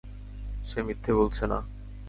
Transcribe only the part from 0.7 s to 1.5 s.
মিথ্যে বলছে